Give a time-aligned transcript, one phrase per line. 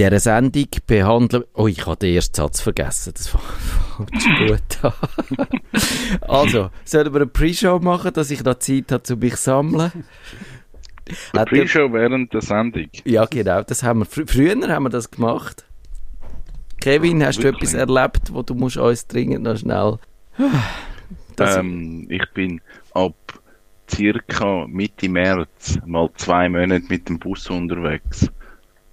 [0.00, 1.44] In dieser Sendung behandeln...
[1.52, 3.12] Oh, ich habe den ersten Satz vergessen.
[3.14, 3.28] Das
[3.98, 4.92] fängt gut
[6.22, 9.92] also, sollen wir eine Pre-Show machen, dass ich da Zeit habe, um mich zu sammeln?
[11.34, 12.88] Eine Pre-Show während der Sendung?
[13.04, 13.62] Ja, genau.
[13.62, 15.66] Das haben wir, fr früher haben wir das gemacht.
[16.80, 17.70] Kevin, hast Wirklich?
[17.70, 19.98] du etwas erlebt, wo du musst uns dringend noch schnell...
[21.38, 22.60] Ähm, ich bin
[22.92, 23.14] ab
[23.90, 28.30] circa Mitte März mal zwei Monate mit dem Bus unterwegs.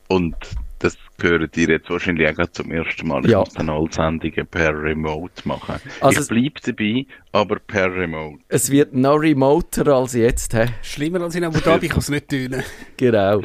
[0.08, 0.34] Und
[0.80, 3.26] das gehört ihr jetzt wahrscheinlich auch zum ersten Mal.
[3.26, 3.40] Ich ja.
[3.40, 5.76] muss dann alle Sendungen per Remote machen.
[6.02, 8.40] Also ich bleibe dabei, aber per Remote.
[8.48, 10.54] Es wird noch remoter als jetzt.
[10.54, 10.66] He?
[10.82, 12.56] Schlimmer als in Abu Dhabi kann es nicht tun.
[12.98, 13.42] Genau.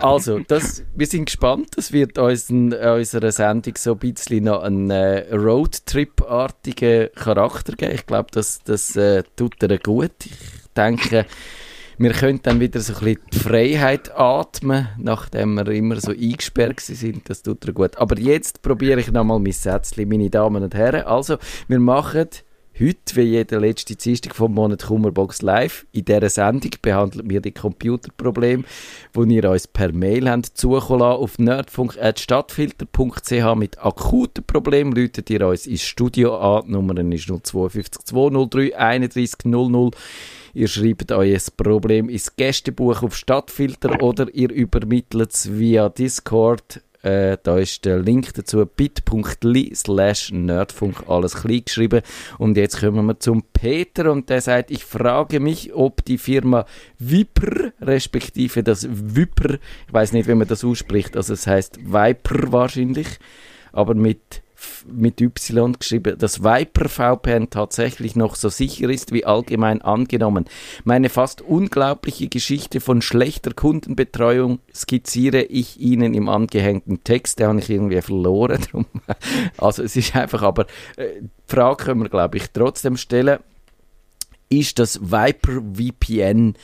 [0.00, 1.70] Also, das, wir sind gespannt.
[1.76, 7.94] Es wird uns in unserer Sendung so ein bisschen noch einen äh, Roadtrip-artigen Charakter geben.
[7.94, 10.12] Ich glaube, das, das äh, tut er gut.
[10.26, 10.36] Ich
[10.76, 11.24] denke,
[11.98, 16.80] wir können dann wieder so ein bisschen die Freiheit atmen, nachdem wir immer so eingesperrt
[16.80, 17.28] sind.
[17.30, 17.96] Das tut er gut.
[17.96, 21.04] Aber jetzt probiere ich nochmal mein Sätzchen, meine Damen und Herren.
[21.04, 21.38] Also,
[21.68, 22.28] wir machen
[22.78, 27.52] Heute, wie jeder letzte Dienstag vom Monat Kummerbox Live, in dieser Sendung behandeln wir die
[27.52, 28.64] Computerprobleme,
[29.16, 34.92] die ihr uns per Mail habt zukommen auf nerdfunk.stadtfilter.ch mit akuten Problemen.
[34.92, 36.64] Läutet ihr uns ins Studio an.
[36.66, 39.92] Die Nummer ist 052 203 31 00.
[40.52, 47.38] Ihr schreibt euer Problem ins Gästebuch auf Stadtfilter oder ihr übermittelt es via Discord äh,
[47.40, 52.02] da ist der Link dazu bit.ly slash nerdfunk, alles klein geschrieben.
[52.38, 56.66] Und jetzt kommen wir zum Peter und der sagt, ich frage mich, ob die Firma
[56.98, 59.54] Viper, respektive das Viper,
[59.86, 63.06] ich weiß nicht, wie man das ausspricht, also es heißt Viper wahrscheinlich,
[63.72, 64.42] aber mit
[64.86, 70.46] mit Y geschrieben, dass Viper VPN tatsächlich noch so sicher ist wie allgemein angenommen.
[70.84, 77.38] Meine fast unglaubliche Geschichte von schlechter Kundenbetreuung skizziere ich Ihnen im angehängten Text.
[77.38, 78.64] Den habe ich irgendwie verloren.
[79.58, 80.66] also es ist einfach, aber
[80.96, 83.38] äh, die Frage können wir, glaube ich, trotzdem stellen.
[84.48, 86.54] Ist das Viper VPN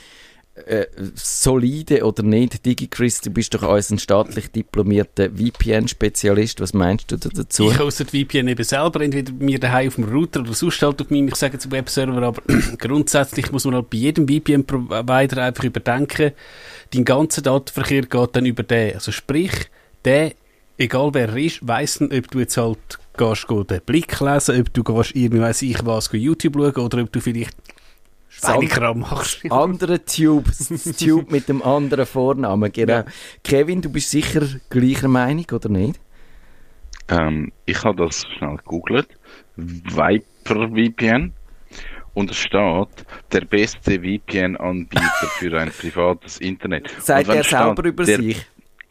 [0.55, 2.63] äh, solide oder nicht?
[2.63, 6.59] DigiChris, du bist doch als ein staatlich diplomierter VPN-Spezialist.
[6.61, 7.71] Was meinst du dazu?
[7.71, 11.09] Ich außer VPN eben selber, entweder mir daheim auf dem Router oder sonst halt auf
[11.09, 12.41] meinem, ich sage jetzt Webserver, aber
[12.77, 16.33] grundsätzlich muss man halt bei jedem VPN-Provider einfach überdenken,
[16.93, 18.93] dein ganzer Datenverkehr geht dann über den.
[18.93, 19.53] Also sprich,
[20.05, 20.33] der,
[20.77, 24.71] egal wer er ist, weiss dann, ob du jetzt halt gehst, den Blick lesen, ob
[24.71, 27.55] du gehst, irgendwie weiss ich was, YouTube schauen oder ob du vielleicht
[28.51, 29.39] Schweinekram machst.
[29.51, 32.93] Andere Tube, das Tube mit dem anderen Vornamen, genau.
[32.93, 33.05] Ja.
[33.43, 35.99] Kevin, du bist sicher gleicher Meinung, oder nicht?
[37.09, 39.07] Ähm, ich habe das schnell gegoogelt.
[39.55, 41.33] Viper VPN.
[42.13, 46.89] Und es steht, der beste VPN-Anbieter für ein privates Internet.
[46.99, 48.45] Sagt er selber über der, sich?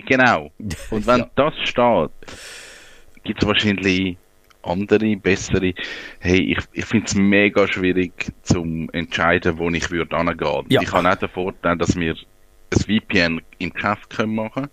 [0.06, 0.50] Genau.
[0.90, 1.30] Und wenn ja.
[1.36, 2.10] das steht,
[3.22, 4.16] gibt es wahrscheinlich
[4.62, 5.74] andere, bessere.
[6.20, 10.66] Hey, ich, ich finde es mega schwierig zu entscheiden, wo ich würde angehen.
[10.68, 10.82] Ja.
[10.82, 12.14] Ich habe auch den Vorteil, dass wir
[12.70, 14.68] ein VPN im Geschäft können machen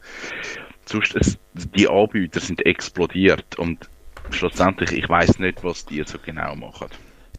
[0.85, 3.87] Sonst, es, die Anbieter sind explodiert und
[4.31, 6.87] schlussendlich, ich weiß nicht, was die so genau machen.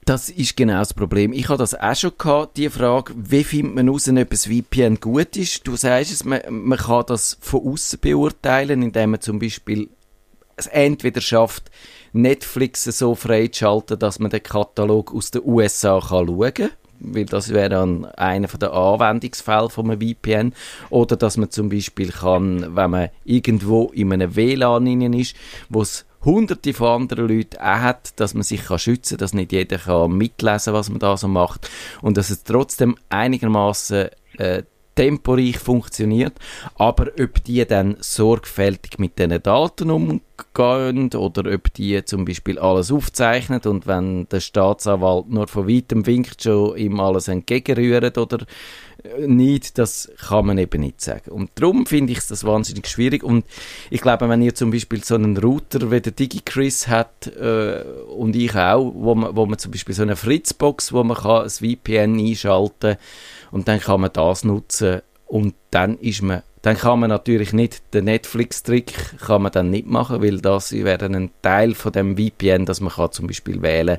[0.05, 1.33] Das ist genau das Problem.
[1.33, 5.01] Ich habe das auch schon gehabt, die Frage, wie findet man heraus, ob ein VPN
[5.01, 5.67] gut ist?
[5.67, 9.89] Du sagst es, man, man kann das von außen beurteilen, indem man zum Beispiel
[10.57, 11.71] es entweder schafft,
[12.13, 17.71] Netflix so freizuschalten, dass man den Katalog aus den USA schauen kann weil das wäre
[17.71, 20.53] dann einer der Anwendungsfälle von einem VPN.
[20.91, 25.35] Oder dass man zum Beispiel kann, wenn man irgendwo in einem WLAN ist,
[25.69, 29.33] wo es hunderte von anderen Leuten auch hat, dass man sich kann schützen kann, dass
[29.33, 31.71] nicht jeder kann mitlesen was man da so macht
[32.03, 34.63] und dass es trotzdem einigermaßen äh,
[35.01, 36.35] temporeich funktioniert,
[36.75, 42.93] aber ob die dann sorgfältig mit diesen Daten umgehen oder ob die zum Beispiel alles
[42.93, 48.45] aufzeichnen und wenn der Staatsanwalt nur von weitem winkt, schon ihm alles entgegenrührt oder
[49.27, 51.31] nicht, das kann man eben nicht sagen.
[51.31, 53.23] Und darum finde ich das wahnsinnig schwierig.
[53.23, 53.47] Und
[53.89, 57.83] ich glaube, wenn ihr zum Beispiel so einen Router wie der DigiChris hat äh,
[58.15, 61.45] und ich auch, wo man, wo man zum Beispiel so eine Fritzbox, wo man kann
[61.45, 62.99] ein VPN einschalten kann,
[63.51, 67.95] und dann kann man das nutzen und dann ist man dann kann man natürlich nicht
[67.95, 72.67] den Netflix-Trick kann man dann nicht machen, weil das wäre ein Teil von dem VPN,
[72.67, 73.99] dass man kann zum Beispiel wählen.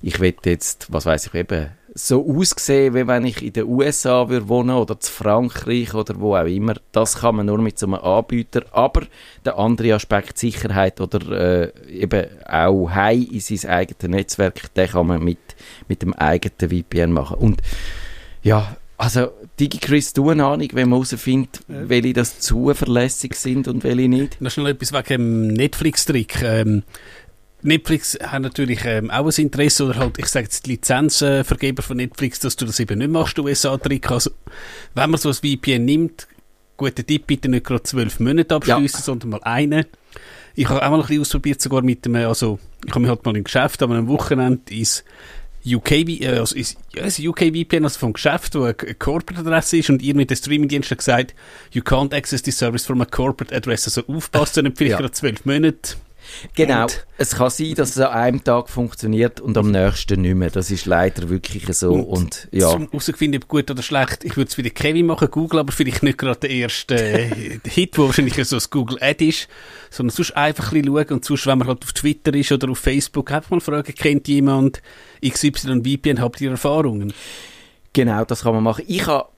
[0.00, 4.28] Ich will jetzt, was weiß ich eben, so aussehen, wie wenn ich in den USA
[4.28, 6.74] würde wohnen oder zu Frankreich oder wo auch immer.
[6.92, 8.62] Das kann man nur mit so einem Anbieter.
[8.70, 9.02] Aber
[9.44, 15.08] der andere Aspekt Sicherheit oder äh, eben auch heim in sein eigenes Netzwerk, den kann
[15.08, 15.38] man mit
[15.88, 17.38] mit dem eigenen VPN machen.
[17.38, 17.62] Und
[18.42, 19.30] ja, also
[19.60, 21.88] DigiChris, du eine Ahnung, wenn man herausfindet, ja.
[21.88, 24.40] welche das zuverlässig sind und welche nicht?
[24.40, 26.42] Noch schnell etwas wegen dem Netflix-Trick.
[26.42, 26.82] Ähm,
[27.62, 31.96] Netflix hat natürlich ähm, auch ein Interesse, oder halt, ich sage jetzt, die Lizenzvergeber von
[31.96, 34.10] Netflix, dass du das eben nicht machst, USA-Trick.
[34.10, 34.30] Also,
[34.94, 36.26] wenn man so ein VPN nimmt,
[36.76, 39.04] guter Tipp, bitte nicht gerade zwölf Monate abschließen, ja.
[39.04, 39.86] sondern mal einen.
[40.54, 43.24] Ich habe auch mal ein bisschen ausprobiert, sogar mit dem, also, ich habe mich halt
[43.24, 45.04] mal im Geschäft, aber am Wochenende ist
[45.66, 49.90] UK, äh, also ist, ja, ist UK VPN, also vom Geschäft, wo eine Corporate-Adresse ist
[49.90, 51.34] und ihr mit der Streaming-Dienst gesagt,
[51.72, 53.86] you can't access this service from a corporate address.
[53.86, 54.98] Also aufpassen, nicht vielleicht ja.
[54.98, 55.96] gerade zwölf Monate
[56.54, 56.82] Genau.
[56.82, 60.50] Und es kann sein, dass es an einem Tag funktioniert und am nächsten nicht mehr.
[60.50, 61.92] Das ist leider wirklich so.
[61.92, 62.70] Und, und ja.
[62.70, 66.02] Zum herausfinden, ob gut oder schlecht, ich würde es wieder Kevin machen, Google, aber vielleicht
[66.02, 69.48] nicht gerade der erste äh, Hit, wo wahrscheinlich so ein Google Ad ist,
[69.90, 72.70] sondern sonst einfach ein bisschen schauen und sonst, wenn man halt auf Twitter ist oder
[72.70, 74.82] auf Facebook, einfach mal fragen, kennt jemand
[75.26, 77.12] XY VPN, habt ihr Erfahrungen?
[77.92, 78.84] Genau, das kann man machen.
[78.86, 79.28] Ich habe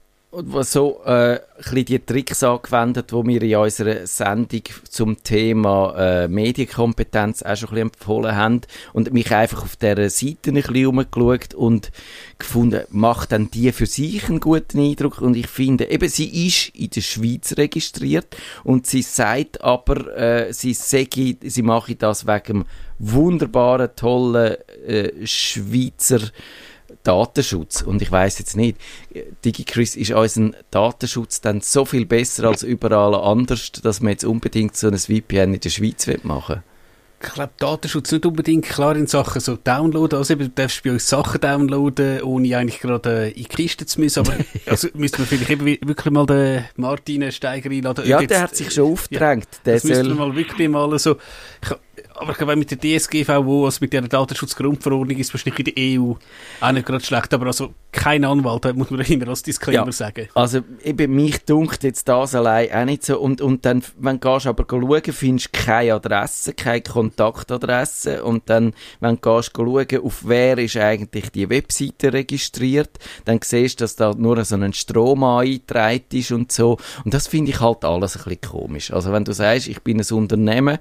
[0.61, 7.43] so äh, ein die Tricks angewendet, die wir in unserer Sendung zum Thema äh, Medienkompetenz
[7.43, 8.61] auch schon ein bisschen empfohlen haben.
[8.93, 11.91] Und mich einfach auf dieser Seite ein bisschen umgeschaut und
[12.39, 15.19] gefunden, macht dann die für sich einen guten Eindruck?
[15.19, 18.27] Und ich finde, eben sie ist in der Schweiz registriert
[18.63, 22.63] und sie sagt aber, äh, sie, sage, sie mache das wegen
[22.99, 24.55] wunderbaren, tollen
[24.87, 26.21] äh, Schweizer
[27.03, 27.81] Datenschutz.
[27.81, 28.77] Und ich weiß jetzt nicht,
[29.45, 34.75] DigiChris ist unser Datenschutz dann so viel besser als überall anders, dass man jetzt unbedingt
[34.75, 36.63] so ein VPN in der Schweiz machen will?
[37.23, 40.17] ich glaube, Datenschutz nicht unbedingt klar in Sachen so Downloaden.
[40.17, 43.85] Also eben, du darfst bei uns Sachen downloaden, ohne eigentlich gerade äh, in die Kiste
[43.85, 44.21] zu müssen.
[44.21, 44.33] Aber
[44.65, 48.07] also müsste man vielleicht eben wirklich mal den Martin Steiger einladen.
[48.07, 49.47] Ja, der hat sich schon aufgedrängt.
[49.65, 51.17] Ja, das müsste man mal wirklich mal so...
[51.61, 51.69] Ich,
[52.21, 56.13] aber ich glaube, mit der DSGVO, also mit der Datenschutzgrundverordnung, ist wahrscheinlich in der EU
[56.61, 57.33] auch nicht gerade schlecht.
[57.33, 60.27] Aber also kein Anwalt, muss man immer als Disclaimer ja, sagen.
[60.35, 63.19] Also eben, mich dunkt jetzt das allein auch nicht so.
[63.19, 68.23] Und, und dann, wenn du gehst aber schauen, findest du keine Adresse, keine Kontaktadresse.
[68.23, 73.79] Und dann, wenn du gehst schauen, auf wer ist eigentlich die Webseite registriert, dann siehst
[73.79, 76.77] du, dass da nur so ein Strom eingetragen ist und so.
[77.03, 78.93] Und das finde ich halt alles ein bisschen komisch.
[78.93, 80.77] Also wenn du sagst, ich bin ein Unternehmen,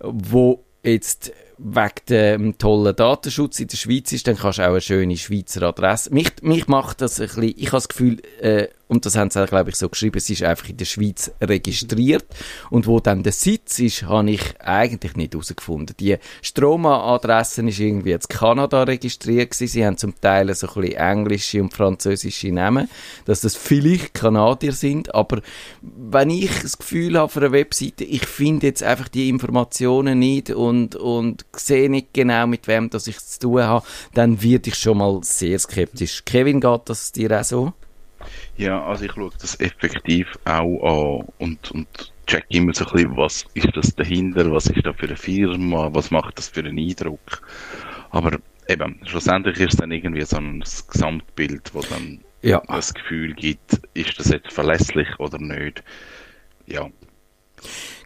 [0.00, 4.80] wo jetzt wegen dem tollen Datenschutz in der Schweiz ist, dann kannst du auch eine
[4.80, 6.12] schöne Schweizer Adresse.
[6.14, 9.44] Mich, mich macht das ein bisschen, ich habe das Gefühl, äh, und das haben sie,
[9.46, 12.24] glaube ich, so geschrieben, es ist einfach in der Schweiz registriert.
[12.70, 15.94] Und wo dann der Sitz ist, habe ich eigentlich nicht herausgefunden.
[16.00, 19.70] Die Stroma-Adresse ist irgendwie in Kanada registriert gewesen.
[19.70, 22.88] Sie haben zum Teil so ein bisschen englische und französische Namen,
[23.26, 25.14] dass das vielleicht Kanadier sind.
[25.14, 25.42] Aber
[25.82, 30.50] wenn ich das Gefühl habe für eine Webseite, ich finde jetzt einfach die Informationen nicht
[30.50, 34.76] und, und sehe nicht genau, mit wem das ich zu tun habe, dann werde ich
[34.76, 36.24] schon mal sehr skeptisch.
[36.24, 37.72] Kevin, geht das dir auch so?
[38.56, 43.16] Ja, also ich schaue das effektiv auch an und, und check immer so ein bisschen,
[43.16, 46.78] was ist das dahinter, was ist da für eine Firma, was macht das für einen
[46.78, 47.42] Eindruck.
[48.10, 48.38] Aber
[48.68, 52.62] eben, schlussendlich ist es dann irgendwie so ein Gesamtbild, wo dann ja.
[52.68, 55.82] das Gefühl gibt, ist das jetzt verlässlich oder nicht.
[56.66, 56.88] Ja.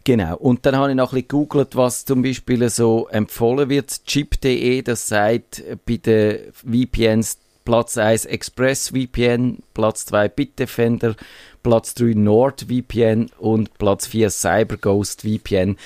[0.03, 0.35] Genau.
[0.37, 4.05] Und dann habe ich noch ein bisschen gegoogelt, was zum Beispiel so empfohlen wird.
[4.05, 11.15] Chip.de, das sagt bei den VPNs Platz 1 ExpressVPN, Platz 2 Bitdefender,
[11.61, 15.77] Platz 3 NordVPN und Platz 4 CyberGhost VPN.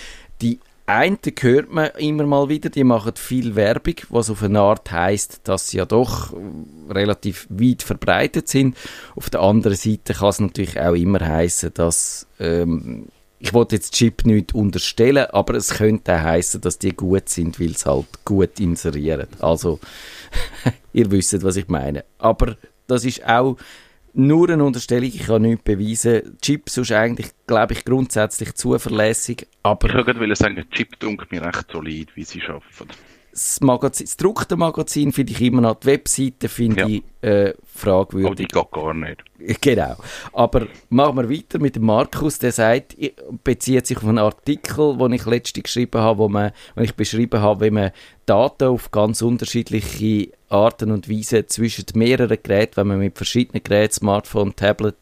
[0.42, 4.90] Die einen hört man immer mal wieder, die machen viel Werbung, was auf eine Art
[4.90, 6.34] heißt, dass sie ja doch
[6.90, 8.78] relativ weit verbreitet sind.
[9.16, 13.08] Auf der anderen Seite kann es natürlich auch immer heißen, dass ähm,
[13.40, 17.60] ich wollte jetzt Chip nicht unterstellen, aber es könnte auch heißen, dass die gut sind,
[17.60, 19.28] weil sie halt gut inserieren.
[19.40, 19.80] Also
[20.98, 22.04] ihr wisst, was ich meine.
[22.18, 23.58] Aber das ist auch
[24.14, 26.38] nur eine Unterstellung, ich kann nichts beweisen.
[26.42, 29.88] Chip ist eigentlich, glaube ich, grundsätzlich zuverlässig, aber...
[29.88, 32.90] Ich gerade sagen, Chip dunkelt mir recht solid, wie sie arbeiten
[33.38, 36.88] das, Magazin, das druckte Magazin finde ich immer noch, die Webseite finde ja.
[36.88, 38.32] ich äh, fragwürdig.
[38.32, 39.24] Oh, die geht gar nicht.
[39.62, 39.96] Genau.
[40.34, 42.98] Aber machen wir weiter mit dem Markus, der sagt,
[43.44, 47.40] bezieht sich auf einen Artikel, den ich letztens geschrieben habe, wo, man, wo ich beschrieben
[47.40, 47.92] habe, wie man
[48.26, 53.94] Daten auf ganz unterschiedliche Arten und Weise zwischen mehreren Geräten, wenn man mit verschiedenen Geräten,
[53.94, 54.96] Smartphone, Tablet,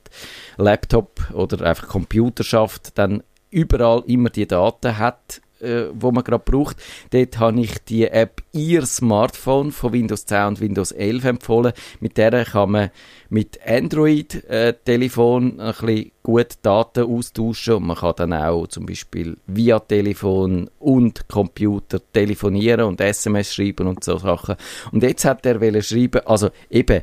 [0.57, 6.43] Laptop oder einfach Computer schafft, dann überall immer die Daten hat äh, wo man gerade
[6.43, 6.77] braucht.
[7.11, 11.73] Dort habe ich die App Ihr Smartphone von Windows 10 und Windows 11 empfohlen.
[11.99, 12.91] Mit der kann man
[13.29, 19.37] mit Android-Telefon äh, ein bisschen gut Daten austauschen und man kann dann auch zum Beispiel
[19.47, 24.55] via Telefon und Computer telefonieren und SMS schreiben und so Sachen.
[24.91, 27.01] Und jetzt hat er schreiben, also eben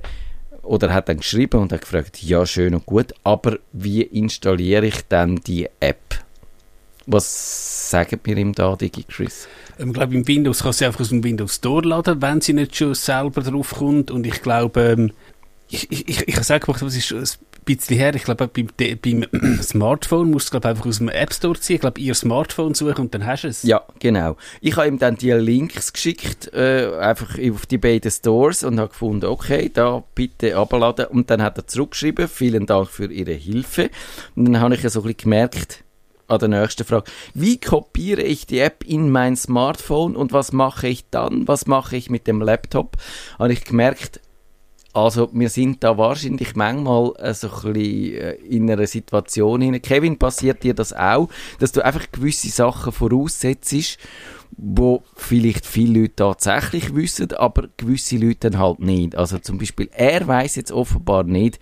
[0.63, 5.07] oder hat dann geschrieben und hat gefragt, ja, schön und gut, aber wie installiere ich
[5.09, 6.23] dann die App?
[7.07, 9.49] Was sagen wir ihm da, DigiChris?
[9.77, 12.53] Ich ähm, glaube, im Windows kann sie einfach aus dem Windows Store laden, wenn sie
[12.53, 14.11] nicht schon selber draufkommt.
[14.11, 15.13] Und ich glaube, ähm,
[15.73, 18.15] ich, ich, ich, ich habe es gemacht, was ist ein bisschen her.
[18.15, 19.27] Ich glaube, beim, beim
[19.63, 21.77] Smartphone musst du glaube einfach aus dem App Store ziehen.
[21.77, 23.63] Ich glaube, ihr Smartphone suchen und dann hast du es.
[23.63, 24.37] Ja, genau.
[24.61, 28.91] Ich habe ihm dann die Links geschickt, äh, einfach auf die beiden Stores und habe
[28.91, 31.07] gefunden, okay, da bitte abladen.
[31.07, 33.91] Und dann hat er zurückgeschrieben, vielen Dank für Ihre Hilfe.
[34.37, 35.85] Und dann habe ich ja so ein bisschen gemerkt,
[36.33, 37.11] an der nächsten Frage.
[37.35, 41.47] Wie kopiere ich die App in mein Smartphone und was mache ich dann?
[41.47, 42.97] Was mache ich mit dem Laptop?
[43.39, 44.21] Habe ich gemerkt,
[44.95, 49.81] also wir sind da wahrscheinlich manchmal äh, so ein bisschen äh, in einer Situation hin.
[49.81, 53.99] Kevin, passiert dir das auch, dass du einfach gewisse Sachen voraussetzt,
[54.51, 59.17] wo vielleicht viele Leute tatsächlich wissen, aber gewisse Leute dann halt nicht.
[59.17, 61.59] Also zum Beispiel, er weiß jetzt offenbar nicht,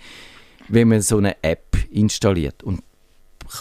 [0.67, 2.65] wenn man so eine App installiert.
[2.65, 2.83] Und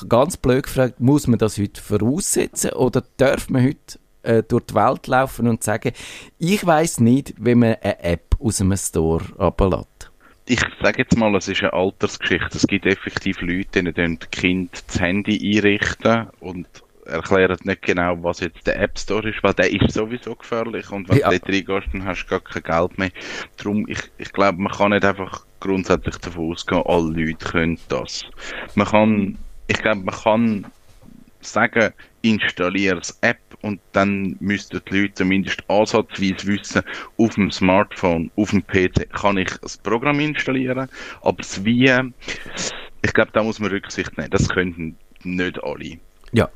[0.08, 4.75] ganz blöd gefragt, muss man das heute voraussetzen oder darf man heute äh, durch die
[4.75, 5.93] Welt laufen und sagen,
[6.38, 10.12] ich weiß nicht, wie man eine App aus einem Store ablädt?
[10.46, 12.58] Ich sage jetzt mal, es ist eine Altersgeschichte.
[12.58, 16.67] Es gibt effektiv Leute, die die Kind das Handy einrichten und
[17.05, 21.10] erklären nicht genau, was jetzt der App Store ist, weil der ist sowieso gefährlich und
[21.10, 21.29] wenn ja.
[21.29, 23.12] du dort reingehst, dann hast du gar kein Geld mehr.
[23.58, 28.25] Darum, ich, ich glaube, man kann nicht einfach grundsätzlich davon ausgehen, alle Leute können das.
[28.75, 29.38] Man kann
[29.70, 30.66] ich glaube, man kann
[31.42, 36.82] sagen, installiere das App und dann müssten die Leute zumindest ansatzweise wissen,
[37.18, 40.90] auf dem Smartphone, auf dem PC kann ich das Programm installieren,
[41.22, 41.94] aber das Wie,
[43.04, 44.32] ich glaube, da muss man Rücksicht nehmen.
[44.32, 46.00] Das können nicht alle.
[46.32, 46.50] Ja.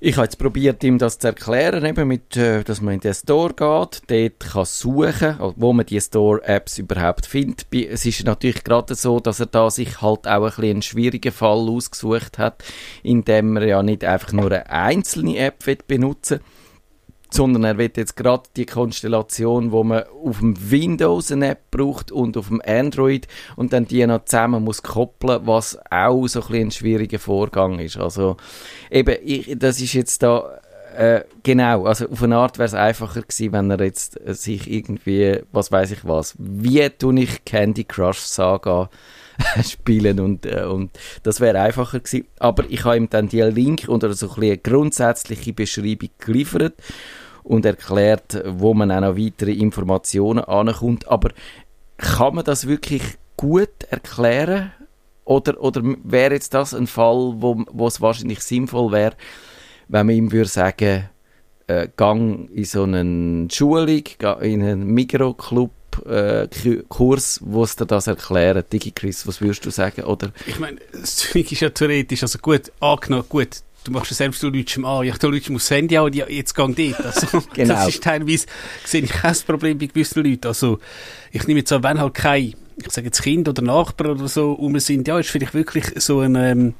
[0.00, 3.14] Ich habe jetzt probiert, ihm das zu erklären, eben mit, äh, dass man in den
[3.14, 7.66] Store geht, dort kann suchen, wo man die Store-Apps überhaupt findet.
[7.74, 11.32] Es ist natürlich gerade so, dass er da sich halt auch ein bisschen einen schwierigen
[11.32, 12.62] Fall ausgesucht hat,
[13.02, 16.46] indem er ja nicht einfach nur eine einzelne App benutzen will,
[17.30, 22.10] sondern er wird jetzt gerade die Konstellation, wo man auf dem Windows eine App braucht
[22.10, 26.54] und auf dem Android und dann die noch zusammen muss koppeln, was auch so ein,
[26.54, 27.96] ein schwieriger Vorgang ist.
[27.96, 28.36] Also
[28.90, 30.58] eben, ich, das ist jetzt da
[30.96, 34.68] äh, genau, also auf eine Art wäre es einfacher gewesen, wenn er jetzt äh, sich
[34.68, 38.90] irgendwie, was weiß ich was, wie tue ich Candy Crush Saga
[39.62, 40.90] spielen und, äh, und
[41.22, 42.26] das wäre einfacher gewesen.
[42.38, 46.74] Aber ich habe ihm dann die Link oder so ein eine grundsätzliche Beschreibung geliefert
[47.42, 51.08] und erklärt, wo man auch noch weitere Informationen ankommt.
[51.08, 51.30] Aber
[51.96, 53.02] kann man das wirklich
[53.36, 54.72] gut erklären?
[55.24, 59.14] Oder, oder wäre jetzt das ein Fall, wo, wo es wahrscheinlich sinnvoll wäre,
[59.88, 61.08] wenn man ihm würde sagen,
[61.66, 64.04] äh, gang in so eine Schulung,
[64.40, 65.70] in einen Mikroclub,
[66.06, 66.48] äh,
[66.88, 68.72] Kurs, wo es dir das erklärt.
[68.72, 70.02] DigiChris, was würdest du sagen?
[70.02, 70.32] Oder?
[70.46, 74.42] Ich meine, das Zeug ist ja theoretisch, also gut, angenommen, gut, du machst es selbst,
[74.42, 77.04] du lütst an, ja, du lütst aufs Handy an und ja, jetzt gang dort.
[77.04, 77.74] Also, genau.
[77.74, 78.46] Das ist teilweise,
[78.84, 80.46] sehe ich kein Problem bei gewissen Leuten.
[80.46, 80.78] Also,
[81.32, 84.52] ich nehme jetzt an, wenn halt kein, ich sage jetzt Kind oder Nachbar oder so
[84.52, 86.74] um sind, ja, ist vielleicht wirklich so ein ähm,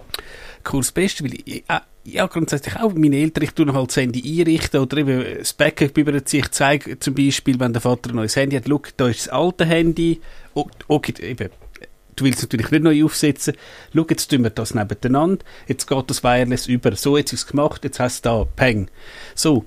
[0.64, 1.80] Kurs best, weil ich, äh,
[2.12, 5.52] ja, grundsätzlich auch meine Eltern, ich tue noch halt das Handy einrichten oder eben das
[5.52, 6.40] Backup überziehen.
[6.40, 9.28] Ich zeige zum Beispiel, wenn der Vater ein neues Handy hat, schau, da ist das
[9.28, 10.20] alte Handy,
[10.54, 11.50] okay, eben,
[12.16, 13.54] du willst es natürlich nicht neu aufsetzen.
[13.94, 15.44] Schau, jetzt tun wir das nebeneinander.
[15.66, 16.94] Jetzt geht das Wireless über.
[16.96, 18.90] So, jetzt ist es gemacht, jetzt hast du da, Peng.
[19.34, 19.64] So.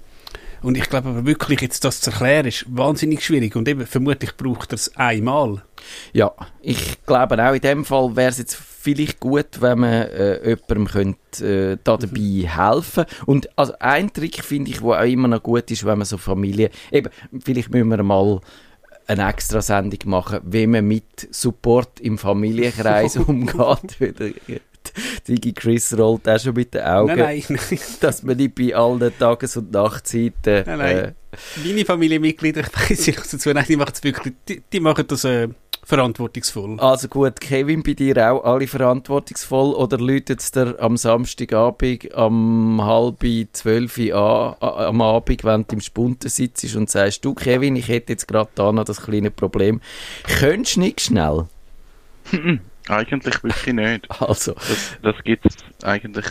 [0.61, 3.55] Und ich glaube aber wirklich, jetzt das zu erklären, ist wahnsinnig schwierig.
[3.55, 5.63] Und eben, vermutlich braucht er es einmal.
[6.13, 10.49] Ja, ich glaube auch in dem Fall wäre es jetzt vielleicht gut, wenn man äh,
[10.49, 12.55] jemandem könnte, äh, da dabei mhm.
[12.55, 16.05] helfen Und also ein Trick finde ich, der auch immer noch gut ist, wenn man
[16.05, 17.09] so Familie, eben,
[17.43, 18.39] vielleicht müssen wir mal
[19.07, 23.97] eine extra Sendung machen, wie man mit Support im Familienkreis umgeht.
[25.27, 27.15] Digi Chris rollt auch schon mit den Augen.
[27.15, 27.79] Nein, nein, nein.
[27.99, 30.63] Dass man nicht bei allen Tages- und Nachtzeiten.
[30.65, 30.97] Nein, nein.
[30.97, 31.13] Äh,
[31.63, 35.23] Meine Familienmitglieder, ich weiß nicht dazu, nein, die machen es wirklich, die, die machen das
[35.23, 35.49] äh,
[35.83, 36.79] verantwortungsvoll.
[36.79, 42.81] Also gut, Kevin, bei dir auch alle verantwortungsvoll oder läutet es dir am Samstagabend um
[42.83, 47.87] halb zwölf an, am Abend, wenn du im Spunten sitzt und sagst, du Kevin, ich
[47.87, 49.81] hätte jetzt gerade da noch das kleine Problem.
[50.23, 51.47] Könntest du nicht schnell?
[52.87, 54.21] eigentlich wirklich nicht.
[54.21, 54.53] Also.
[54.53, 56.25] Das, das gibt es eigentlich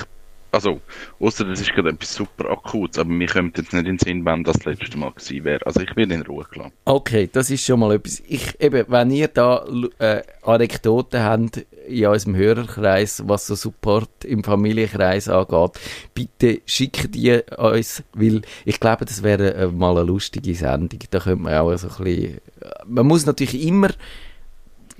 [0.52, 0.80] also,
[1.18, 4.24] außer das ist gerade etwas super Akutes, aber mir kommt jetzt nicht in den Sinn,
[4.24, 5.64] wenn das, das letzte Mal gewesen wäre.
[5.66, 6.72] Also ich will in Ruhe gelassen.
[6.84, 8.22] Okay, das ist schon mal etwas.
[8.26, 9.64] Ich, eben, wenn ihr da
[9.98, 15.72] äh, Anekdoten habt in unserem Hörerkreis, was so Support im Familienkreis angeht,
[16.14, 21.00] bitte schickt die uns, weil ich glaube, das wäre äh, mal eine lustige Sendung.
[21.10, 22.40] Da könnte man auch so ein bisschen...
[22.86, 23.90] Man muss natürlich immer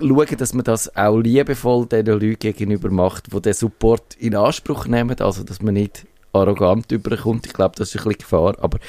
[0.01, 4.87] schauen, dass man das auch liebevoll den Leuten gegenüber macht, die den Support in Anspruch
[4.87, 7.45] nehmen, also dass man nicht arrogant überkommt.
[7.45, 8.79] Ich glaube, das ist ein bisschen Gefahr, aber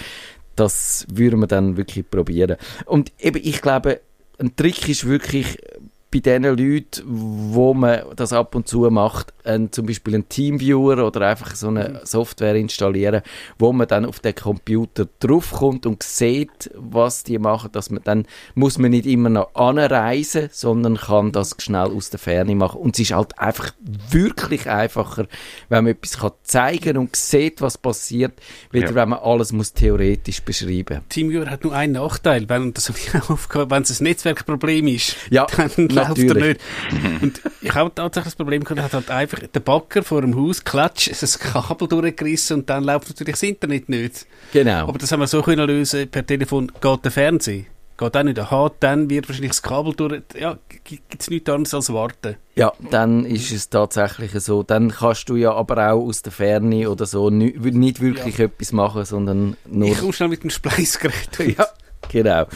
[0.56, 2.56] das würden wir dann wirklich probieren.
[2.84, 4.00] Und eben, ich glaube,
[4.38, 5.58] ein Trick ist wirklich
[6.12, 11.04] bei den Leuten, wo man das ab und zu macht, ein, zum Beispiel einen Teamviewer
[11.04, 12.02] oder einfach so eine.
[12.04, 13.22] Software installieren,
[13.58, 18.26] wo man dann auf den Computer draufkommt und sieht, was die machen, dass man dann
[18.54, 22.80] muss man nicht immer noch anreisen, sondern kann das schnell aus der Ferne machen.
[22.80, 23.72] Und es ist halt einfach
[24.10, 25.26] wirklich einfacher,
[25.68, 28.32] wenn man etwas kann zeigen und sieht, was passiert,
[28.70, 28.94] wieder ja.
[28.94, 31.00] wenn man alles muss theoretisch beschreiben.
[31.08, 32.92] Teamviewer hat nur einen Nachteil, wenn das
[33.54, 35.46] wenn es ein Netzwerkproblem ist, ja.
[35.56, 36.60] dann läuft er nicht.
[37.22, 40.62] Und ich habe tatsächlich das Problem gehabt, hat halt einfach der Bagger vor dem Haus
[40.64, 44.26] klatscht, ein Kabel durchgerissen und dann läuft natürlich das Internet nicht.
[44.52, 44.88] Genau.
[44.88, 47.64] Aber das haben wir so können lösen, per Telefon geht der Fernseher.
[47.98, 48.38] Geht auch nicht.
[48.38, 50.22] Aha, dann wird wahrscheinlich das Kabel durch.
[50.38, 52.36] Ja, gibt es nichts anderes als warten.
[52.56, 54.62] Ja, dann ist es tatsächlich so.
[54.62, 58.46] Dann kannst du ja aber auch aus der Ferne oder so nicht, nicht wirklich ja.
[58.46, 59.88] etwas machen, sondern nur.
[59.88, 61.38] Ich komme schnell mit dem Spleißgerät.
[61.58, 61.66] ja,
[62.10, 62.46] Genau,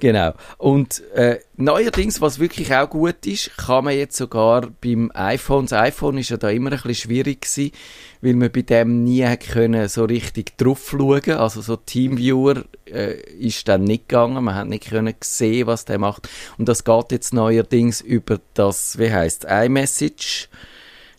[0.00, 0.32] genau.
[0.58, 5.78] Und äh, neuerdings, was wirklich auch gut ist, kann man jetzt sogar beim iPhone, das
[5.78, 7.72] iPhone ist ja da immer ein bisschen schwierig gewesen,
[8.20, 11.32] weil man bei dem nie können so richtig drauf schauen.
[11.32, 15.98] Also so Teamviewer äh, ist dann nicht gegangen, man hat nicht können sehen, was der
[15.98, 16.28] macht.
[16.56, 20.48] Und das geht jetzt neuerdings über das, wie heißt iMessage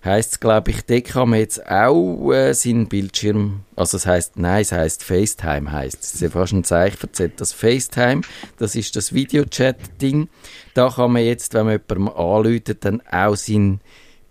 [0.03, 4.37] heißt es, glaube ich, da kann man jetzt auch äh, seinen Bildschirm, also es heißt,
[4.37, 6.15] nein, es heißt FaceTime heißt es.
[6.15, 7.33] ist ja fast ein Zeichen verzählt.
[7.37, 8.21] Das FaceTime,
[8.57, 10.29] das ist das Videochat-Ding.
[10.73, 13.79] Da kann man jetzt, wenn man jemandem anläutet, dann auch seinen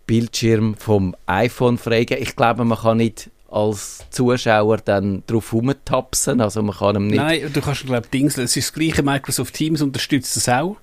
[0.07, 2.23] Bildschirm vom iPhone freigeben.
[2.23, 7.17] Ich glaube, man kann nicht als Zuschauer dann drauf rumtapsen, also man kann ihm nicht...
[7.17, 10.77] Nein, du kannst, glaube ich, Dings, es ist das gleiche, Microsoft Teams unterstützt das auch.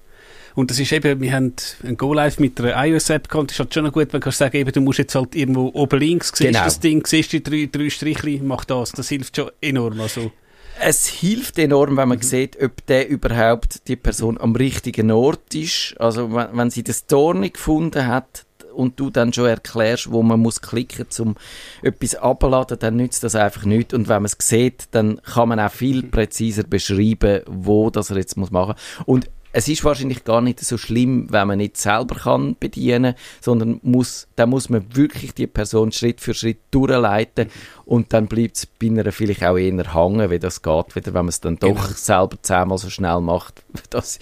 [0.60, 1.54] Und das ist eben, wir haben
[1.86, 4.58] ein Go-Live mit einer iOS-App gehabt, das ist halt schon noch gut, wenn du sagen,
[4.58, 6.66] eben, du musst jetzt halt irgendwo oben links, siehst genau.
[6.66, 8.92] das Ding, siehst die drei, drei Strichli, mach das.
[8.92, 10.34] Das hilft schon enorm, also.
[10.82, 12.24] Es hilft enorm, wenn man mhm.
[12.24, 15.96] sieht, ob der überhaupt die Person am richtigen Ort ist.
[15.98, 20.24] Also, wenn, wenn sie das Tor nicht gefunden hat, und du dann schon erklärst, wo
[20.24, 21.36] man muss klicken, um
[21.82, 23.94] etwas abzuladen, dann nützt das einfach nichts.
[23.94, 28.18] Und wenn man es sieht, dann kann man auch viel präziser beschreiben, wo das er
[28.18, 28.76] jetzt muss machen.
[29.06, 33.80] Und es ist wahrscheinlich gar nicht so schlimm, wenn man nicht selber kann bedienen, sondern
[33.82, 37.50] muss, dann muss man wirklich die Person Schritt für Schritt durchleiten
[37.86, 41.26] und dann bleibt es bei einer vielleicht auch eher hängen, wie das geht, wieder, wenn
[41.26, 41.88] man es dann doch genau.
[41.96, 44.20] selber zehnmal so schnell macht, dass,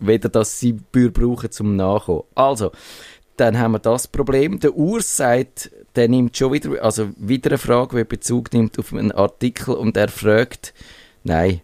[0.00, 2.24] weder dass sie Bür brauchen zum Nachkommen.
[2.34, 2.72] Also,
[3.36, 4.58] dann haben wir das Problem.
[4.60, 8.92] Der Urs sagt, der nimmt schon wieder, also wieder eine Frage, die Bezug nimmt auf
[8.92, 10.74] einen Artikel und er fragt,
[11.22, 11.60] nein,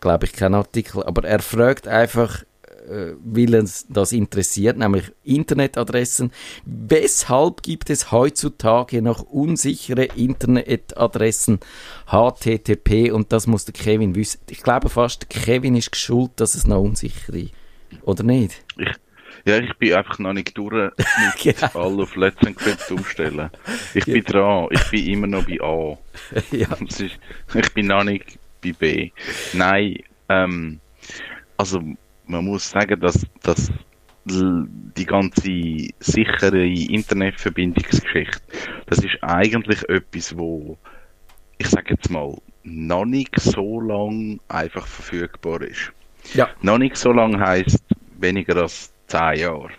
[0.00, 2.44] glaube ich, kein Artikel, aber er fragt einfach,
[2.88, 6.32] äh, weil uns das interessiert, nämlich Internetadressen.
[6.64, 11.60] Weshalb gibt es heutzutage noch unsichere Internetadressen
[12.06, 14.40] HTTP und das muss der Kevin wissen.
[14.48, 17.52] Ich glaube fast, Kevin ist geschuld, dass es noch unsicher ist.
[18.02, 18.64] Oder nicht?
[18.76, 18.88] Ich,
[19.44, 20.94] ja, ich bin einfach noch nicht durch mit
[21.42, 21.68] genau.
[21.68, 23.50] Fall auf Let's Encrypt umstellen.
[23.94, 25.96] Ich bin dran, ich bin immer noch bei A.
[26.50, 26.68] ja.
[27.54, 29.10] Ich bin noch nicht bei B.
[29.52, 30.80] Nein, ähm,
[31.56, 31.82] also
[32.28, 33.70] man muss sagen, dass, dass
[34.24, 38.40] die ganze sichere Internetverbindungsgeschichte,
[38.86, 40.76] das ist eigentlich etwas, wo
[41.58, 45.92] ich sage jetzt mal noch nicht so lang einfach verfügbar ist.
[46.34, 46.48] Ja.
[46.62, 47.82] Noch nicht so lang heißt
[48.18, 49.70] weniger als zehn Jahre.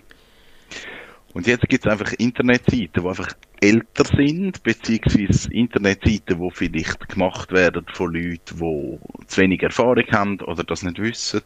[1.33, 3.31] Und jetzt gibt es einfach Internetseiten, die einfach
[3.61, 10.41] älter sind, beziehungsweise Internetseiten, die vielleicht gemacht werden von Leuten, die zu wenig Erfahrung haben
[10.41, 11.41] oder das nicht wissen.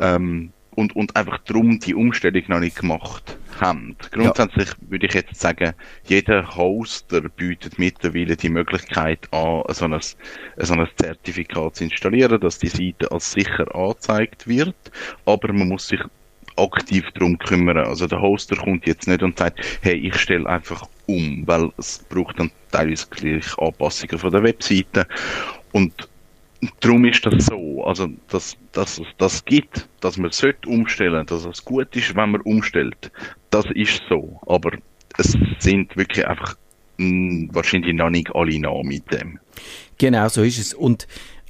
[0.00, 3.96] Ähm, und, und einfach darum die Umstellung noch nicht gemacht haben.
[4.12, 4.90] Grundsätzlich ja.
[4.90, 10.88] würde ich jetzt sagen, jeder Hoster bietet mittlerweile die Möglichkeit an, so ein, so ein
[10.96, 14.76] Zertifikat zu installieren, dass die Seite als sicher angezeigt wird,
[15.26, 16.00] aber man muss sich
[16.56, 17.78] aktiv darum kümmern.
[17.78, 22.04] Also der Hoster kommt jetzt nicht und sagt, hey, ich stelle einfach um, weil es
[22.08, 25.06] braucht dann teilweise gleich Anpassungen von der Webseite
[25.72, 26.09] und
[26.80, 31.44] darum ist das so, also dass, dass es das gibt, dass man sollte umstellen, dass
[31.44, 33.10] es gut ist, wenn man umstellt,
[33.50, 34.72] das ist so, aber
[35.18, 36.56] es sind wirklich einfach
[36.98, 39.38] mh, hm, wahrscheinlich noch nicht alle nah mit dem.
[39.98, 40.74] Genau, so ist es.
[40.74, 41.06] Und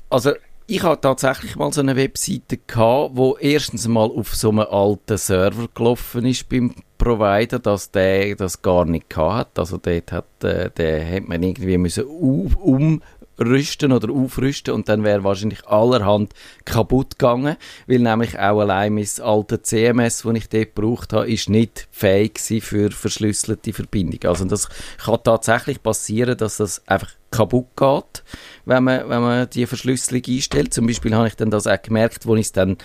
[0.09, 0.33] also
[0.67, 5.19] ich hatte tatsächlich mal so eine Webseite gehabt, wo erstens mal auf so einem alten
[5.19, 9.59] Server gelaufen ist beim Provider, dass der das gar nicht gehabt hat.
[9.59, 13.03] Also dort hat, äh, hat man irgendwie müssen um,
[13.41, 19.09] rüsten oder aufrüsten und dann wäre wahrscheinlich allerhand kaputt gegangen, weil nämlich auch allein mein
[19.23, 24.27] alter CMS, das ich dort gebraucht habe, ist nicht fähig für verschlüsselte Verbindungen.
[24.27, 28.25] Also das kann tatsächlich passieren, dass das einfach kaputt geht,
[28.65, 30.75] wenn man, wenn man die Verschlüsselung einstellt.
[30.75, 32.77] Zum Beispiel habe ich dann das auch gemerkt, wo ich dann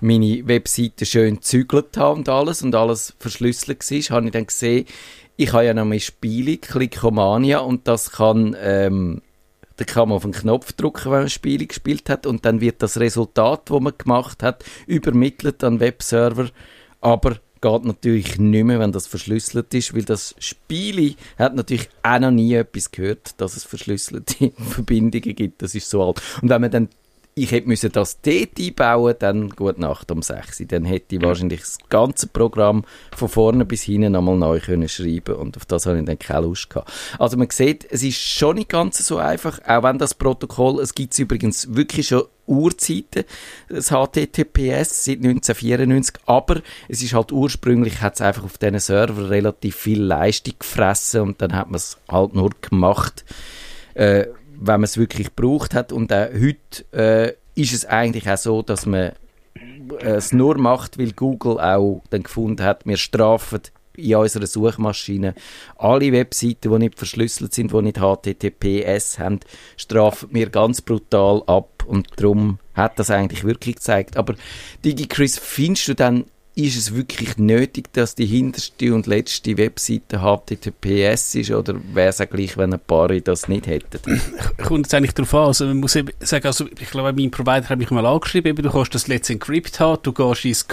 [0.00, 4.86] meine Webseite schön zügelt habe und alles und alles verschlüsselt war, habe ich dann gesehen,
[5.36, 9.22] ich habe ja noch mein Spiele, Clickomania, und das kann, ähm,
[9.78, 12.60] da kann man auf den Knopf drücken, wenn man ein Spiel gespielt hat, und dann
[12.60, 16.50] wird das Resultat, das man gemacht hat, übermittelt an Webserver,
[17.00, 22.18] aber geht natürlich nicht mehr, wenn das verschlüsselt ist, weil das Spiel hat natürlich auch
[22.18, 25.62] noch nie etwas gehört, dass es verschlüsselte Verbindungen gibt.
[25.62, 26.20] Das ist so alt.
[26.42, 26.88] Und wenn man dann
[27.42, 31.60] ich hätte müssen das dort einbauen, dann gut Nacht um 6 Dann hätte ich wahrscheinlich
[31.60, 32.84] das ganze Programm
[33.16, 36.46] von vorne bis hinten nochmal neu können schreiben und auf das habe ich dann keine
[36.46, 36.90] Lust gehabt.
[37.18, 40.94] Also man sieht, es ist schon nicht ganz so einfach, auch wenn das Protokoll, es
[40.94, 43.24] gibt es übrigens wirklich schon Urzeiten,
[43.68, 49.28] das HTTPS seit 1994, aber es ist halt ursprünglich, hat es einfach auf diesen Server
[49.28, 53.24] relativ viel Leistung gefressen und dann hat man es halt nur gemacht,
[53.94, 54.26] äh,
[54.60, 55.92] wenn man es wirklich gebraucht hat.
[55.92, 59.12] Und auch heute äh, ist es eigentlich auch so, dass man
[60.00, 63.60] äh, es nur macht, weil Google auch dann gefunden hat, wir strafen
[63.96, 65.34] in unserer Suchmaschine
[65.76, 69.40] alle Webseiten, die nicht verschlüsselt sind, die nicht HTTPS haben,
[69.76, 74.16] strafen wir ganz brutal ab und darum hat das eigentlich wirklich gezeigt.
[74.16, 74.34] Aber
[74.84, 76.26] DigiChris, findest du dann
[76.58, 82.20] ist es wirklich nötig, dass die hinterste und letzte Webseite HTTPS ist oder wäre es
[82.20, 84.20] auch gleich, wenn ein paar das nicht hätten?
[84.66, 85.46] Kommt jetzt eigentlich darauf an.
[85.46, 88.64] Also man muss eben sagen, also ich glaube, mein Provider hat mich mal angeschrieben, eben,
[88.64, 90.66] du kannst das Let's Encrypt haben, du gehst ins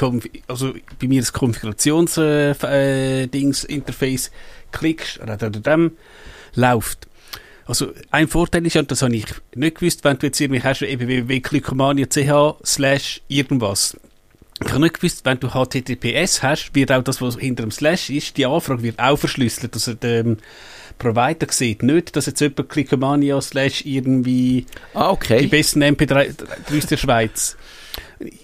[0.47, 4.31] also bei mir das Konfigurations-Dings-Interface, äh,
[4.71, 5.91] klickst, oder dem
[6.55, 7.05] läuft.
[7.67, 10.81] Also, ein Vorteil ist ja, das habe ich nicht gewusst, wenn du jetzt irgendwie hast,
[10.81, 13.95] eben www.klickomania.ch slash irgendwas
[14.63, 18.09] ich habe nicht gewusst, wenn du HTTPS hast, wird auch das, was hinter dem Slash
[18.09, 19.73] ist, die Anfrage wird auch verschlüsselt.
[19.73, 20.37] Also der ähm,
[20.97, 25.41] Provider sieht nicht, dass jetzt jemand Clickomania Slash irgendwie ah, okay.
[25.41, 26.33] die besten MP3
[26.77, 27.57] aus der Schweiz.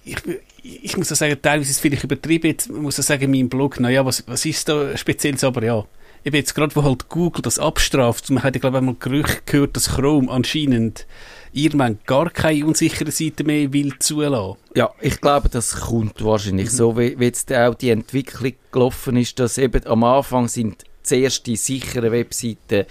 [0.04, 0.18] Ich,
[0.64, 2.48] ich muss sagen, teilweise ist es vielleicht übertrieben.
[2.48, 5.86] Jetzt muss ich sagen, mein Blog, naja, was, was ist da spezielles, aber ja.
[6.24, 9.48] Eben jetzt gerade, wo halt Google das abstraft, man hat ja glaube ich einmal Gerücht
[9.48, 11.08] gehört, dass Chrome anscheinend
[11.54, 14.58] irgendwann gar keine unsichere Seite mehr will zulassen.
[14.76, 16.76] Ja, ich glaube, das kommt wahrscheinlich mhm.
[16.76, 21.46] so, wie, wie jetzt auch die Entwicklung gelaufen ist, dass eben am Anfang sind zuerst
[21.48, 22.86] die sicheren Webseiten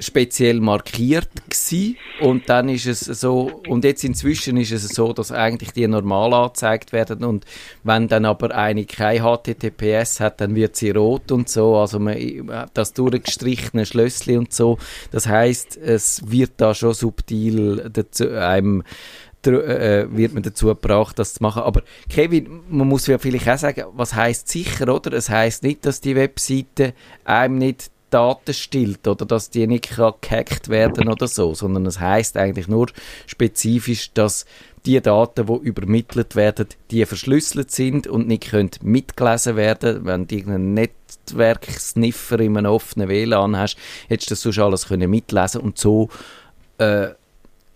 [0.00, 1.96] speziell markiert gewesen.
[2.20, 6.32] und dann ist es so und jetzt inzwischen ist es so, dass eigentlich die normal
[6.34, 7.44] angezeigt werden und
[7.84, 12.16] wenn dann aber eine kein HTTPS hat, dann wird sie rot und so, also man,
[12.74, 14.78] das durchgestrichene Schlössli und so,
[15.10, 18.82] das heißt, es wird da schon subtil dazu, einem
[19.46, 21.62] äh, wird man dazu gebracht, das zu machen.
[21.62, 25.14] Aber Kevin, man muss ja vielleicht auch sagen, was heißt sicher, oder?
[25.14, 26.92] Es heißt nicht, dass die Webseite
[27.24, 32.36] einem nicht Daten stillt oder dass die nicht gehackt werden oder so, sondern es heißt
[32.36, 32.88] eigentlich nur
[33.26, 34.44] spezifisch, dass
[34.86, 40.04] die Daten, die übermittelt werden, die verschlüsselt sind und nicht können mitgelesen werden.
[40.06, 43.76] Wenn du irgendeinen Netzwerk-Sniffer in einem offenen WLAN hast,
[44.08, 46.08] hättest du das sonst alles können mitlesen und so
[46.78, 47.08] äh,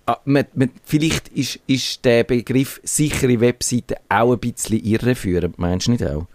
[0.07, 5.87] Ah, mit, mit, vielleicht ist, ist der Begriff sichere Webseite auch ein bisschen irreführend, meinst
[5.87, 6.27] du nicht auch?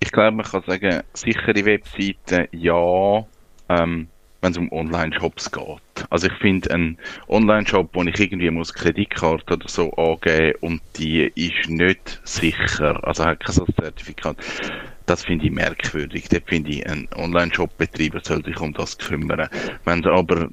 [0.00, 3.24] Ich glaube, man kann sagen, sichere Webseiten ja,
[3.68, 4.08] ähm,
[4.40, 6.06] wenn es um Online-Shops geht.
[6.08, 11.30] Also ich finde, ein Online-Shop, wo ich irgendwie muss Kreditkarte oder so angeben und die
[11.34, 14.36] ist nicht sicher, also hat kein Zertifikat,
[15.10, 16.28] das finde ich merkwürdig.
[16.28, 19.48] Da finde ich, ein Online-Shop-Betreiber soll sich um das kümmern.
[19.84, 20.50] Wenn aber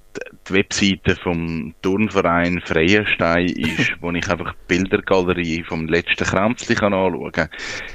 [0.50, 7.32] die Webseite vom Turnverein Freienstein ist, wo ich einfach die Bildergalerie vom letzten Kränzli anschauen
[7.32, 7.50] kann,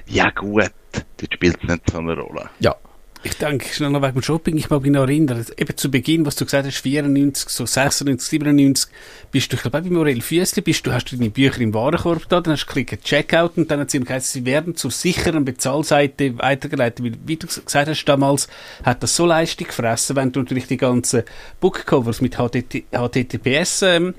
[0.06, 2.48] ja gut, dort spielt es nicht so eine Rolle.
[2.60, 2.76] Ja.
[3.24, 6.26] Ich denke, schnell noch wegen dem Shopping, ich mag mich noch erinnern, eben zu Beginn,
[6.26, 8.90] was du gesagt hast, 94, so 96, 97,
[9.30, 12.28] bist du, ich glaube, bei Morel Füssli, bist du, hast du deine Bücher im Warenkorb
[12.28, 15.44] da, dann hast du geklickt Checkout und dann hat sie gesagt, sie werden zur sicheren
[15.44, 18.48] Bezahlseite weitergeleitet, weil, wie du gesagt hast damals,
[18.82, 21.22] hat das so Leistung gefressen, wenn du natürlich die ganzen
[21.60, 24.14] Bookcovers mit HTTPS ähm,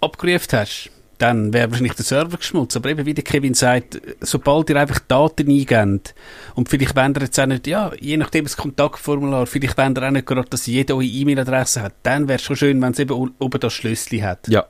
[0.00, 2.76] abgerufen hast dann wäre wahrscheinlich der Server geschmutzt.
[2.76, 6.14] Aber eben, wie der Kevin sagt, sobald ihr einfach Daten eingebt,
[6.54, 10.06] und vielleicht wollt ihr jetzt auch nicht, ja, je nachdem das Kontaktformular, vielleicht wollt ihr
[10.06, 12.98] auch nicht gerade, dass jeder eure E-Mail-Adresse hat, dann wäre es schon schön, wenn es
[12.98, 14.48] eben oben das Schlüssel hat.
[14.48, 14.66] Ja.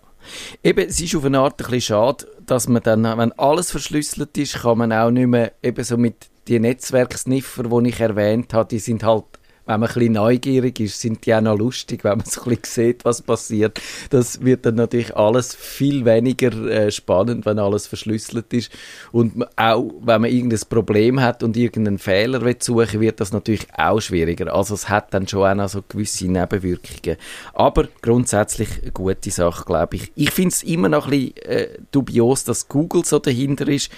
[0.63, 4.37] Eben, es ist auf eine Art ein bisschen schade, dass man dann, wenn alles verschlüsselt
[4.37, 8.69] ist, kann man auch nicht mehr eben so mit den Netzwerksniffer, die ich erwähnt habe,
[8.69, 9.25] die sind halt
[9.69, 12.57] wenn man ein bisschen neugierig ist, sind die auch noch lustig, wenn man so ein
[12.57, 13.79] bisschen sieht, was passiert.
[14.09, 18.73] Das wird dann natürlich alles viel weniger äh, spannend, wenn alles verschlüsselt ist.
[19.13, 23.67] Und auch, wenn man irgendein Problem hat und irgendeinen Fehler will suchen wird das natürlich
[23.77, 24.55] auch schwieriger.
[24.55, 27.19] Also es hat dann schon auch noch so gewisse Nebenwirkungen.
[27.53, 30.13] Aber grundsätzlich eine gute Sache, glaube ich.
[30.15, 33.91] Ich finde es immer noch ein bisschen äh, dubios, dass Google so dahinter ist.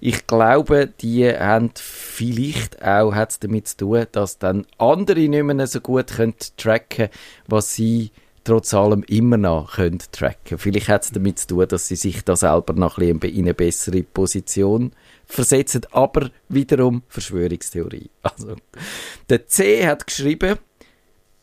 [0.00, 5.80] Ich glaube, die haben vielleicht auch damit zu tun, dass dann andere nicht mehr so
[5.80, 7.08] gut können tracken
[7.46, 8.10] was sie
[8.44, 12.24] trotz allem immer noch können tracken Vielleicht hat es damit zu tun, dass sie sich
[12.24, 14.92] da selber noch ein bisschen in eine bessere Position
[15.26, 18.10] versetzen, aber wiederum Verschwörungstheorie.
[18.22, 18.56] Also,
[19.28, 20.58] der C hat geschrieben,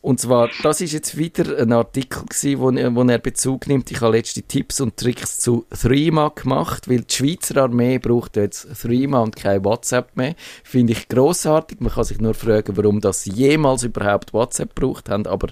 [0.02, 3.90] und zwar, das ist jetzt wieder ein Artikel gewesen, wo, wo er Bezug nimmt.
[3.90, 8.66] Ich habe letzte Tipps und Tricks zu Threema gemacht, weil die Schweizer Armee braucht jetzt
[8.80, 10.36] Threema und kein WhatsApp mehr.
[10.64, 11.80] Finde ich großartig.
[11.80, 15.48] Man kann sich nur fragen, warum das jemals überhaupt WhatsApp braucht haben, aber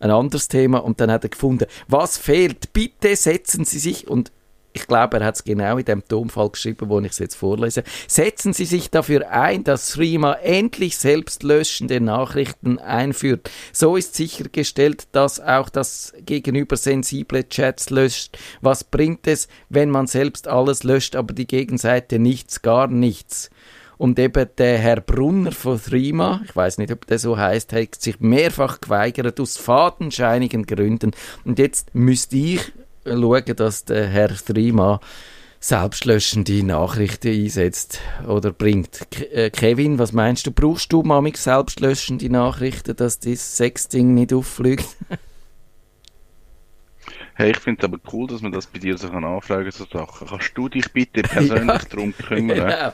[0.00, 0.78] ein anderes Thema.
[0.78, 2.72] Und dann hat er gefunden, was fehlt?
[2.72, 4.32] Bitte setzen Sie sich und
[4.72, 7.84] ich glaube, er hat es genau in dem Tonfall geschrieben, wo ich es jetzt vorlese.
[8.06, 13.50] Setzen Sie sich dafür ein, dass Threema endlich selbstlöschende Nachrichten einführt.
[13.72, 18.38] So ist sichergestellt, dass auch das Gegenüber sensible Chats löscht.
[18.60, 23.50] Was bringt es, wenn man selbst alles löscht, aber die Gegenseite nichts, gar nichts?
[23.98, 27.94] Und eben der Herr Brunner von Threema, ich weiß nicht, ob der so heißt, hat
[27.94, 31.12] sich mehrfach geweigert aus fadenscheinigen Gründen.
[31.44, 32.72] Und jetzt müsste ich
[33.04, 35.00] schauen, dass der Herr Threema
[35.60, 39.06] selbstlöschende Nachrichten einsetzt oder bringt.
[39.32, 40.50] Äh, Kevin, was meinst du?
[40.50, 44.86] Brauchst du mal selbstlöschende Nachrichten, dass das Sexding nicht auffliegt?
[47.34, 49.86] Hey, ich finde es aber cool, dass man das bei dir so kann anfragen so
[49.86, 50.28] Sachen.
[50.28, 51.88] Kannst du dich bitte persönlich ja.
[51.88, 52.56] darum kümmern?
[52.56, 52.92] Ja.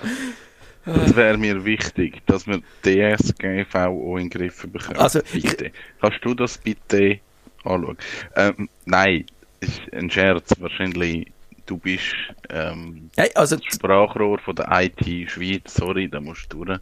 [0.86, 4.96] Das wäre mir wichtig, dass wir DSGVO in den Griff bekommen.
[5.00, 5.72] Also, bitte.
[6.00, 7.18] Kannst du das bitte
[7.64, 7.98] anschauen?
[8.36, 9.26] Ähm, nein,
[9.60, 10.50] ist ein Scherz.
[10.58, 11.30] Wahrscheinlich,
[11.66, 12.14] du bist
[12.50, 15.74] ähm, hey, also, Sprachrohr von der IT Schweiz.
[15.74, 16.80] Sorry, da musst du durch.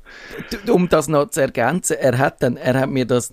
[0.68, 3.32] Um das noch zu ergänzen, er hat, dann, er hat mir das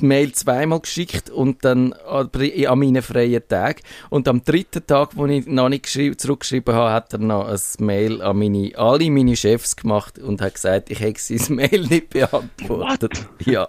[0.00, 2.30] Mail zweimal geschickt und dann an
[2.78, 3.82] meinen freien Tag.
[4.10, 8.22] Und am dritten Tag, wo ich noch nicht zurückgeschrieben habe, hat er noch ein Mail
[8.22, 13.26] an meine, alle meine Chefs gemacht und hat gesagt, ich hätte sein Mail nicht beantwortet.
[13.40, 13.46] What?
[13.46, 13.68] Ja.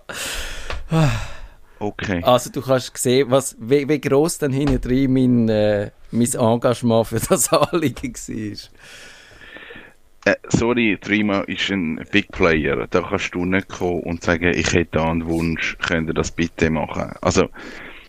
[1.79, 2.21] Okay.
[2.23, 7.07] Also du kannst sehen, was, wie, wie gross dann hinten drin mein, äh, mein Engagement
[7.07, 8.69] für das Anliegen war.
[10.25, 12.87] Äh, sorry, Trima ist ein Big Player.
[12.89, 16.31] Da kannst du nicht kommen und sagen, ich hätte da einen Wunsch, könnt ihr das
[16.31, 17.13] bitte machen.
[17.21, 17.47] Also,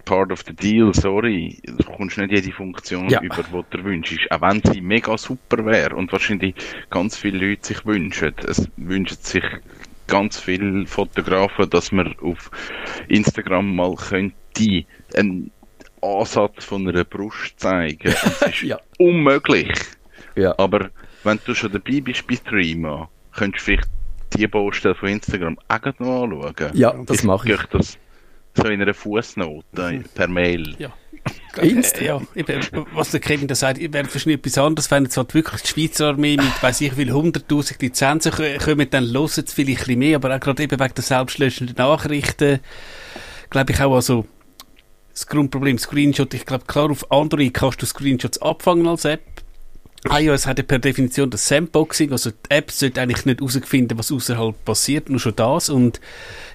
[0.05, 3.23] part of the deal, sorry, du bekommst nicht jede Funktion ja.
[3.23, 4.31] über, die du wünschst.
[4.31, 6.55] Auch wenn sie mega super wäre und wahrscheinlich
[6.91, 8.35] ganz viele Leute sich wünschen.
[8.45, 9.45] Es wünschen sich
[10.11, 12.51] ganz viele Fotografen, dass man auf
[13.09, 15.51] Instagram mal könnte einen
[16.03, 18.13] Ansatz von einer Brust zeigen.
[18.23, 18.79] Das ist ja.
[18.99, 19.73] unmöglich.
[20.37, 20.55] Ja.
[20.59, 20.91] Aber
[21.25, 23.89] wenn du schon dabei bist bei Streamer, könntest du vielleicht
[24.35, 26.71] die Baustelle von Instagram auch noch anschauen.
[26.75, 27.63] Ja, das mache ich.
[27.67, 27.99] Das
[28.55, 30.75] so in einer Fußnote per Mail.
[30.79, 30.93] Ja.
[31.61, 32.03] Insta.
[32.03, 32.61] Ja, eben,
[32.95, 36.09] was der Kevin da sagt, wäre wahrscheinlich etwas anderes, wenn jetzt halt wirklich die Schweizer
[36.09, 40.17] Armee mit, weiss ich wie 100'000 Lizenzen kommen, dann hören sie vielleicht ein bisschen mehr,
[40.17, 42.61] aber auch gerade eben wegen der selbstlöschenden Nachrichten,
[43.51, 44.27] glaube ich auch, also,
[45.13, 49.40] das Grundproblem, Screenshot, ich glaube, klar, auf Android kannst du Screenshots abfangen als App,
[50.09, 54.11] iOS hat ja per Definition das Sandboxing, also die App sollte eigentlich nicht herausfinden, was
[54.11, 55.69] außerhalb passiert, nur schon das.
[55.69, 56.01] Und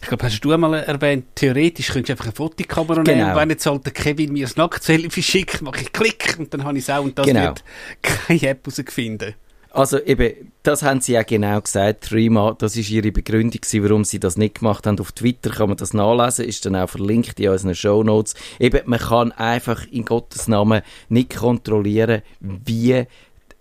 [0.01, 3.25] ich glaube, hast du einmal erwähnt, theoretisch könntest du einfach eine Fotokamera genau.
[3.25, 3.35] nehmen.
[3.35, 6.77] Wenn jetzt halt der Kevin mir ein Nacktselfie schickt, mache ich Klick und dann habe
[6.77, 7.43] ich es auch und das genau.
[7.43, 7.63] wird
[8.01, 9.35] keine App herausfinden.
[9.75, 14.21] Also eben, das haben sie ja genau gesagt, Rima, das ist ihre Begründung warum sie
[14.21, 14.97] das nicht gemacht haben.
[15.01, 18.35] Auf Twitter kann man das nachlesen, ist dann auch verlinkt in unseren Show Notes.
[18.57, 23.03] Eben, man kann einfach in Gottes Namen nicht kontrollieren, wie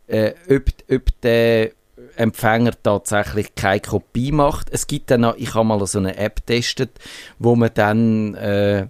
[0.07, 1.71] äh, ob, ob der
[2.17, 4.69] Empfänger tatsächlich keine Kopie macht.
[4.71, 6.91] Es gibt dann noch, ich habe mal so eine App getestet,
[7.39, 8.87] wo man dann äh,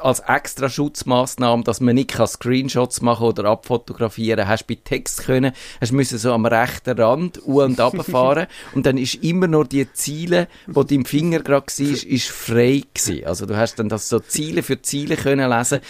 [0.00, 5.92] als extra Schutzmaßnahme, dass man nicht Screenshots machen oder abfotografieren hast bei Text können, hast
[5.92, 10.48] müssen so am rechten Rand u und fahren und dann ist immer nur die Ziele,
[10.66, 13.26] wo dein Finger gerade war, ist frei gewesen.
[13.26, 15.80] Also du hast dann das so Ziele für Ziele können lesen,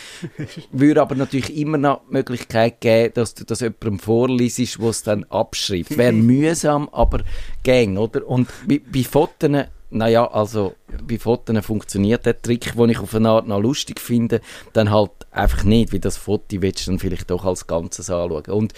[0.71, 5.03] würde aber natürlich immer noch die Möglichkeit geben, dass du das jemandem vorliest, wo es
[5.03, 5.97] dann abschreibt.
[5.97, 7.21] Wäre mühsam, aber
[7.65, 8.27] gang, oder?
[8.27, 9.51] Und bei, bei Fotos
[9.93, 10.75] naja, also
[11.07, 14.41] bei Fotos funktioniert der Trick, den ich auf eine Art noch lustig finde,
[14.73, 18.45] dann halt einfach nicht, wie das Foto willst du dann vielleicht doch als Ganzes anschauen.
[18.47, 18.73] Und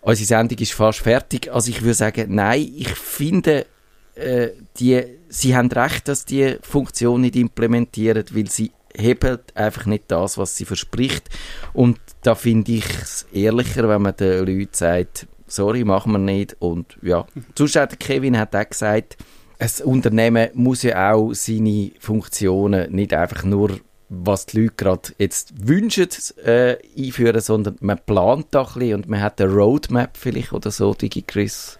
[0.00, 3.66] unsere Sendung ist fast fertig, also ich würde sagen, nein, ich finde,
[4.14, 4.48] äh,
[4.78, 10.38] die, sie haben recht, dass die Funktion nicht implementieren, weil sie hebt einfach nicht das,
[10.38, 11.28] was sie verspricht.
[11.72, 16.56] Und da finde ich es ehrlicher, wenn man den Leuten sagt, sorry, machen wir nicht.
[16.58, 17.26] Und ja,
[17.56, 19.16] sonst hat Kevin hat auch gesagt,
[19.60, 23.78] ein Unternehmen muss ja auch seine Funktionen nicht einfach nur
[24.10, 26.08] was die Leute gerade jetzt wünschen,
[26.44, 30.72] äh, einführen, sondern man plant da ein bisschen und man hat eine Roadmap vielleicht oder
[30.72, 31.78] so, DigiChris.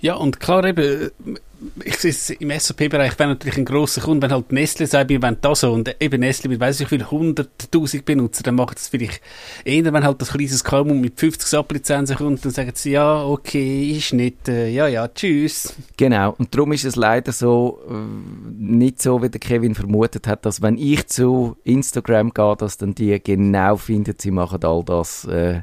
[0.00, 1.10] Ja, und klar eben,
[1.84, 5.20] ich sehe es im SAP-Bereich wäre natürlich ein grosser Kunde, wenn halt Nestle sagt, wir
[5.22, 8.78] wollen das so, und eben Nestle mit weiss ich wie viel, 100'000 Benutzer, dann macht
[8.78, 9.20] es vielleicht
[9.64, 13.90] eher, wenn halt das kleines KMU mit 50 SAP-Lizenzen kommt, dann sagen sie, ja, okay,
[13.90, 15.74] ist nicht, äh, ja, ja, tschüss.
[15.96, 17.94] Genau, und darum ist es leider so, äh,
[18.56, 22.94] nicht so, wie der Kevin vermutet hat, dass wenn ich zu Instagram gehe, dass dann
[22.94, 25.62] die genau finden, sie machen all das, äh,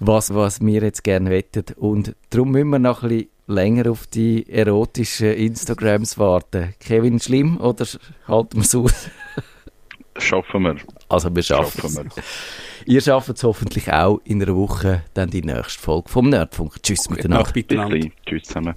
[0.00, 1.72] was, was wir jetzt gerne wettet.
[1.78, 6.74] Und darum müssen wir noch ein bisschen länger auf die erotischen Instagrams warten.
[6.80, 7.86] Kevin, schlimm oder
[8.26, 9.10] halten wir es aus?
[10.16, 10.76] Schaffen wir.
[11.08, 12.22] Also wir schaffen, schaffen wir.
[12.86, 16.82] Ihr schafft es hoffentlich auch in einer Woche dann die nächste Folge vom Nerdfunk.
[16.82, 17.44] Tschüss Gute miteinander.
[17.44, 18.08] Nacht miteinander.
[18.24, 18.74] Tschüss zusammen.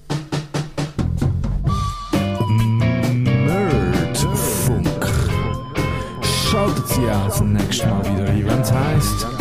[3.46, 4.88] Nerdfunk.
[6.50, 9.37] Schaltet Sie auch das nächste Mal wieder ein, wenn es heisst